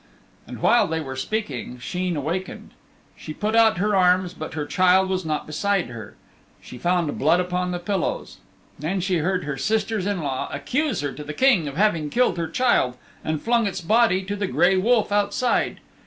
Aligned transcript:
And 0.47 0.63
while 0.63 0.87
they 0.87 0.99
were 0.99 1.15
speaking 1.15 1.77
Sheen 1.77 2.15
awakened. 2.17 2.71
She 3.15 3.35
put 3.35 3.55
out 3.55 3.77
her 3.77 3.95
arms 3.95 4.33
but 4.33 4.55
her 4.55 4.65
child 4.65 5.09
was 5.09 5.25
not 5.25 5.45
beside 5.45 5.89
her. 5.89 6.15
She 6.59 6.79
found 6.79 7.19
blood 7.19 7.39
upon 7.39 7.69
the 7.69 7.77
pillows. 7.77 8.39
Then 8.79 8.99
she 8.99 9.17
heard 9.17 9.43
her 9.43 9.57
sisters 9.57 10.07
in 10.07 10.23
law 10.23 10.49
accuse 10.51 11.01
her 11.01 11.11
to 11.11 11.23
the 11.23 11.35
King 11.35 11.67
of 11.67 11.77
having 11.77 12.09
killed 12.09 12.39
her 12.39 12.47
child 12.49 12.97
and 13.23 13.43
flung 13.43 13.67
its 13.67 13.79
body 13.79 14.23
to 14.23 14.35
the 14.35 14.47
gray 14.47 14.75
wolf 14.75 15.11
outside. 15.11 15.79